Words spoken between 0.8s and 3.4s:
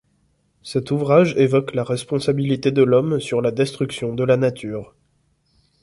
ouvrage évoque la responsabilité de l'homme sur